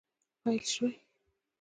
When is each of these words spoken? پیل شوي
پیل 0.43 0.63
شوي 0.73 0.91